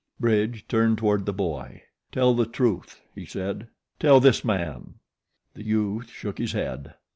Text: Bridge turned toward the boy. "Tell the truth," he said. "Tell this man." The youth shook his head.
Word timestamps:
Bridge 0.19 0.67
turned 0.67 0.97
toward 0.97 1.27
the 1.27 1.31
boy. 1.31 1.83
"Tell 2.11 2.33
the 2.33 2.47
truth," 2.47 3.01
he 3.13 3.23
said. 3.23 3.67
"Tell 3.99 4.19
this 4.19 4.43
man." 4.43 4.95
The 5.53 5.63
youth 5.63 6.09
shook 6.09 6.39
his 6.39 6.53
head. 6.53 6.95